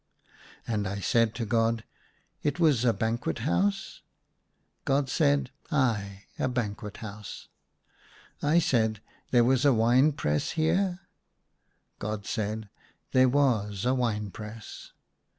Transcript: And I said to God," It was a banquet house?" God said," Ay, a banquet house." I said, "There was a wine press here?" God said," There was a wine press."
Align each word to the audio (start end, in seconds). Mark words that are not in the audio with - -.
And 0.67 0.87
I 0.87 0.99
said 0.99 1.35
to 1.35 1.45
God," 1.45 1.83
It 2.41 2.59
was 2.59 2.83
a 2.83 2.91
banquet 2.91 3.37
house?" 3.45 4.01
God 4.85 5.09
said," 5.09 5.51
Ay, 5.71 6.23
a 6.39 6.47
banquet 6.49 6.97
house." 7.05 7.49
I 8.41 8.57
said, 8.57 8.99
"There 9.29 9.43
was 9.43 9.63
a 9.63 9.71
wine 9.73 10.13
press 10.13 10.53
here?" 10.53 11.01
God 11.99 12.25
said," 12.25 12.67
There 13.11 13.29
was 13.29 13.85
a 13.85 13.93
wine 13.93 14.31
press." 14.31 14.91